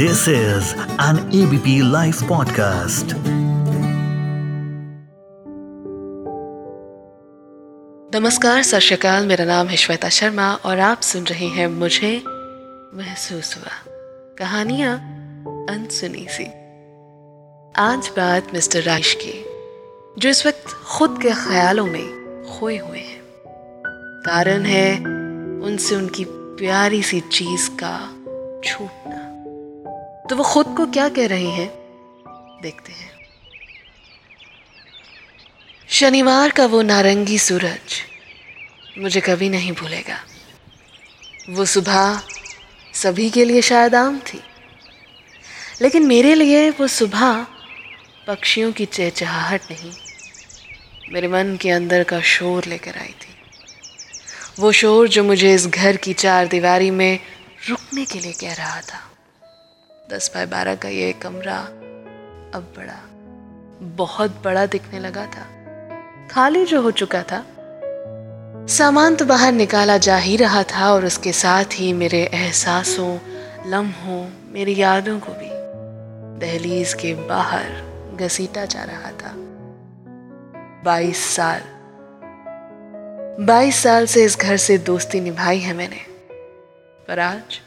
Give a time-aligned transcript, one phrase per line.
[0.00, 0.62] This is
[1.00, 3.14] an ABP Life podcast.
[8.14, 12.22] नमस्कार, सत श्रीकाल। मेरा नाम है श्वेता शर्मा और आप सुन रहे हैं मुझे
[12.94, 13.94] महसूस हुआ।
[14.38, 14.94] कहानियाँ
[15.70, 16.44] अनसुनी सी।
[17.76, 19.44] आज बात मिस्टर राइश की,
[20.18, 22.08] जो इस वक्त खुद के ख्यालों में
[22.44, 23.22] खोए हुए हैं।
[24.26, 24.98] कारण है,
[25.66, 28.14] उनसे उनकी प्यारी सी चीज़ का
[28.64, 29.19] छूटना।
[30.30, 31.68] तो वो खुद को क्या कह रहे हैं?
[32.62, 33.10] देखते हैं।
[35.88, 37.96] शनिवार का वो नारंगी सूरज
[38.98, 40.18] मुझे कभी नहीं भूलेगा।
[41.50, 42.20] वो सुबह
[42.94, 44.40] सभी के लिए शायद आम थी,
[45.82, 47.46] लेकिन मेरे लिए वो सुबह
[48.26, 49.92] पक्षियों की चहचहाहट नहीं,
[51.12, 53.34] मेरे मन के अंदर का शोर लेकर आई थी।
[54.58, 57.18] वो शोर जो मुझे इस घर की चार दीवारी में
[57.68, 59.09] रुकने के लिए कह रहा था।
[60.12, 61.58] दस बाय बारह का ये कमरा
[62.54, 62.98] अब बड़ा,
[63.82, 65.46] बहुत बड़ा दिखने लगा था।
[66.30, 67.46] खाली जो हो चुका था।
[68.66, 73.18] सामान तो बाहर निकाला जा ही रहा था और उसके साथ ही मेरे एहसासों,
[73.66, 75.50] लम्हों, मेरी यादों को भी
[76.46, 77.70] दहलीज के बाहर
[78.20, 79.32] घसीटा जा रहा था।
[80.84, 81.60] बाईस साल।
[83.44, 86.00] बाईस साल से इस घर से दोस्ती निभाई है मैंने।
[87.08, 87.60] पर आज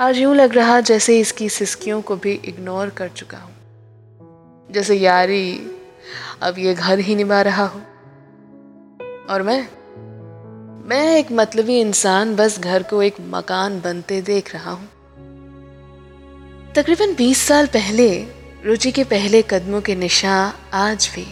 [0.00, 3.54] आज यूँ लग रहा जैसे इसकी सिस्कियों को भी इग्नोर कर चुका हूँ।
[4.70, 5.70] जैसे यारी
[6.42, 7.78] अब ये घर ही निभा रहा हो।
[9.30, 9.68] और मैं
[10.88, 14.88] मैं एक मतलबी इंसान बस घर को एक मकान बनते देख रहा हूँ।
[16.74, 18.26] तकरीबन 20 साल पहले,
[18.64, 21.26] रुचि के पहले कदमों के निशान आज भी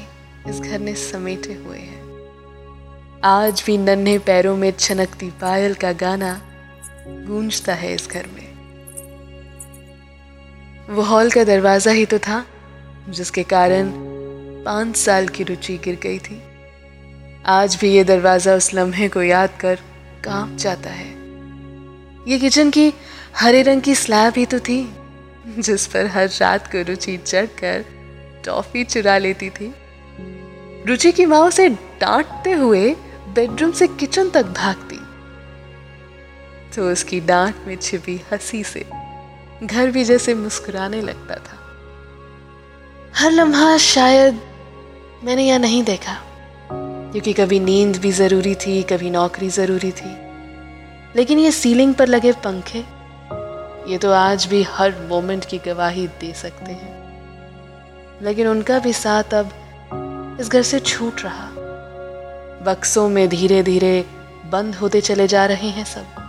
[0.51, 2.03] इस घर ने समेटे हुए हैं।
[3.25, 6.43] आज भी नन्हे पैरों में छनकती पायल का गाना
[7.09, 8.46] गूंजता है इस घर में।
[10.89, 12.45] वो हॉल का दरवाज़ा ही तो था,
[13.09, 13.91] जिसके कारण
[14.65, 16.41] पाँच साल की रुचि गिर गई थी।
[17.47, 19.79] आज भी ये दरवाज़ा उस लम्हे को याद कर
[20.25, 21.09] काँप जाता है।
[22.29, 22.93] ये किचन की
[23.37, 24.81] हरे रंग की स्लैब ही तो थी,
[25.59, 27.85] जिस पर हर रात को रुचि चढ़कर
[28.45, 29.73] टॉफी चुरा लेती थी।
[30.87, 31.69] रुचि की माँ उसे
[32.01, 32.91] डांटते हुए
[33.35, 35.01] बेडरूम से किचन तक भागती
[36.77, 38.85] तो उसकी डांट में छिपी हँसी से
[39.63, 41.57] घर भी जैसे मुस्कुराने लगता था।
[43.15, 44.41] हर लम्हा, शायद
[45.25, 46.15] मैंने यह नहीं देखा,
[46.71, 50.15] क्योंकि कभी नींद भी ज़रूरी थी, कभी नौकरी ज़रूरी थी।
[51.17, 52.85] लेकिन ये सीलिंग पर लगे पंखे,
[53.93, 56.95] ये तो आज भी हर मोमेंट की गवाही दे सकते हैं।
[58.23, 59.51] लेकिन उनका भी साथ अब
[60.41, 61.49] इस घर से छूट रहा।
[62.67, 64.05] बक्सों में धीरे धीरे
[64.47, 66.23] बंद होते चले जा रहे हैं सब।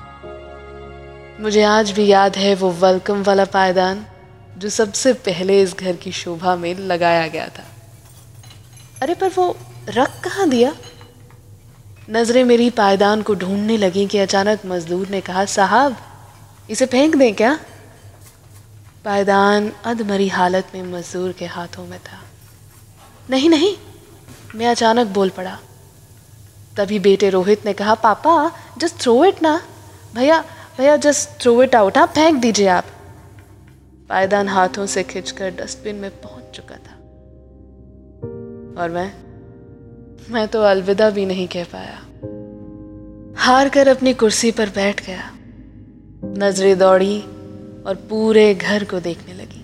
[1.39, 4.05] मुझे आज भी याद है वो वेलकम वाला पायदान,
[4.57, 7.63] जो सबसे पहले इस घर की शोभा में लगाया गया था।
[9.01, 9.57] अरे, पर वो
[9.89, 10.75] रख कहाँ दिया?
[12.09, 15.97] नज़रें मेरी पायदान को ढूँढने लगी कि अचानक मजदूर ने कहा, साहब,
[16.69, 17.59] इसे फेंक दें क्या?
[19.05, 22.23] पायदान अधमरी हालत में मजदूर के हाथों में था।
[23.29, 23.77] नहीं नहीं,
[24.55, 25.59] मैं अचानक बोल पड़ा।
[26.77, 29.61] तभी बेटे रोहित ने कहा, पापा जस्ट थ्रो इट ना।
[30.15, 30.43] भैया
[30.77, 32.85] भैया जस्ट थ्रो इट आउट आप फेंक दीजिए आप।
[34.09, 36.93] पायदान हाथों से खिंचकर डस्टबिन में पहुँच चुका था।
[38.81, 39.13] और मैं
[40.29, 41.97] मैं तो अलविदा भी नहीं कह पाया।
[43.37, 45.31] हार कर अपनी कुर्सी पर बैठ गया।
[46.25, 47.21] नज़रें दौड़ी
[47.87, 49.63] और पूरे घर को देखने लगी।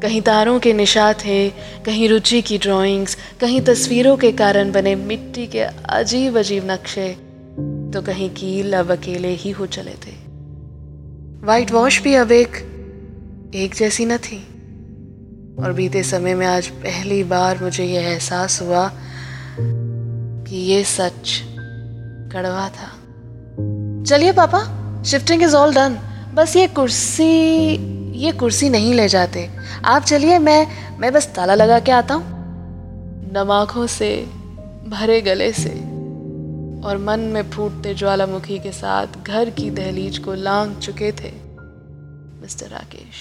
[0.00, 1.50] कहीं तारों के निशा थे,
[1.84, 7.16] कहीं रुचि की ड्राइंग्स कहीं तस्वीरों के कारण बने मिट्टी के अजीब अजीब नक्शे
[7.92, 10.12] तो कहीं कील अब अकेले ही हो चले थे।
[11.46, 12.56] वाइट वॉश भी अब एक
[13.54, 14.48] एक जैसी न थी।
[15.58, 18.92] और बीते समय में आज पहली बार मुझे यह एहसास हुआ
[20.48, 21.42] कि ये सच
[22.32, 22.88] कड़वा था।
[24.04, 24.62] चलिए पापा
[25.02, 25.98] शिफ्टिंग इज़ ऑल डन
[26.34, 29.50] बस ये कुर्सी ये कुर्सी नहीं ले जाते।
[29.84, 30.66] आप चलिए, मैं
[30.98, 32.24] मैं बस ताला लगा के आता हूँ।
[33.34, 34.26] नमाखों से,
[34.88, 35.91] भरे गले से।
[36.84, 41.30] और मन में फूटते ज्वालामुखी के साथ घर की दहलीज को लांग चुके थे,
[42.42, 43.20] मिस्टर राकेश।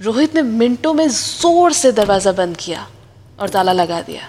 [0.00, 2.86] रोहित ने मिनटों में ज़ोर से दरवाज़ा बंद किया
[3.40, 4.22] और ताला लगा दिया।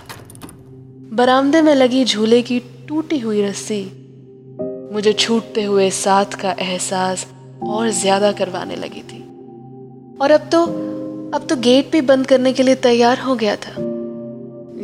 [1.13, 3.83] बरामदे में लगी झूले की टूटी हुई रस्सी
[4.93, 7.25] मुझे छूटते हुए साथ का एहसास
[7.63, 9.21] और ज़्यादा करवाने लगी थी।
[10.21, 10.63] और अब तो
[11.29, 13.71] अब तो गेट भी बंद करने के लिए तैयार हो गया था।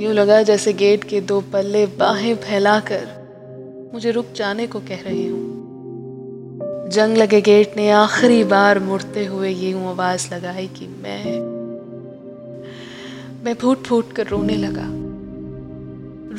[0.03, 5.27] यूँ लगा जैसे गेट के दो पल्ले बाहें फैलाकर मुझे रुक जाने को कह रही
[5.27, 11.39] हूँ। जंग लगे गेट ने आखिरी बार मुड़ते हुए ये आवाज़ लगाई कि मैं
[13.45, 14.89] मैं फूट फूट कर रोने लगा।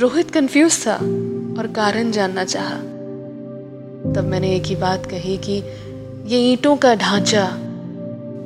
[0.00, 0.94] रोहित कंफ्यूज था
[1.58, 2.76] और कारण जानना चाहा।
[4.12, 5.62] तब मैंने एक ही बात कही कि
[6.26, 7.50] ये ईंटों का ढांचा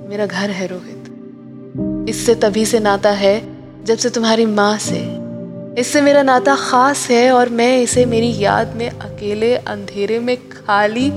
[0.09, 3.58] मेरा घर है रोहित। इससे तभी से नाता है
[3.89, 4.99] जब से तुम्हारी माँ से।
[5.81, 11.11] इससे मेरा नाता खास है और मैं इसे मेरी याद में अकेले, अंधेरे में खाली,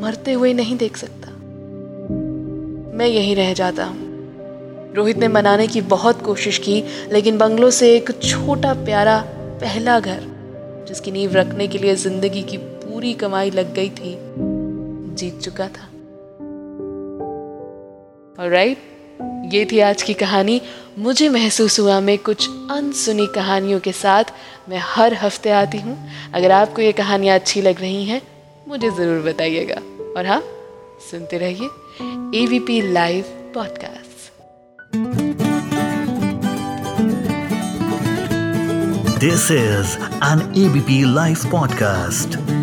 [0.00, 1.30] मरते हुए नहीं देख सकता।
[2.96, 3.98] मैं यहीं रह जाता हूँ।
[4.94, 10.20] रोहित ने मनाने की बहुत कोशिश की, लेकिन बंगलों से एक छोटा प्यारा पहला घर,
[10.88, 14.18] जिसकी नींव रखने के लिए ज़िंदगी की पूरी कमाई लग गई थी,
[15.14, 15.88] जीत चुका था।
[18.48, 18.78] राइट
[19.52, 20.60] ये थी आज की कहानी।
[20.98, 24.24] मुझे महसूस हुआ मैं कुछ अनसुनी कहानियों के साथ
[24.68, 25.96] मैं हर हफ़्ते आती हूँ।
[26.34, 28.20] अगर आपको ये कहानियाँ अच्छी लग रही हैं,
[28.68, 29.80] मुझे ज़रूर बताइएगा।
[30.16, 30.42] और हाँ
[31.10, 33.24] सुनते रहिए AVP live
[33.54, 34.06] podcast
[39.22, 42.57] This is an ABP Life podcast.